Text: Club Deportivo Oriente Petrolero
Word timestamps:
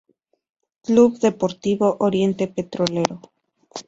Club 0.83 1.19
Deportivo 1.19 1.97
Oriente 1.99 2.47
Petrolero 2.47 3.21